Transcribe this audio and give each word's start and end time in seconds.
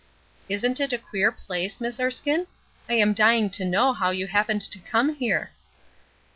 Isn't 0.49 0.79
it 0.79 0.93
a 0.93 0.97
queer 0.97 1.31
place, 1.31 1.79
Miss 1.79 1.99
Erskine? 1.99 2.47
I 2.89 2.93
am 2.95 3.13
dying 3.13 3.51
to 3.51 3.63
know 3.63 3.93
how 3.93 4.09
you 4.09 4.25
happened 4.25 4.61
to 4.61 4.79
come 4.79 5.13
here." 5.13 5.51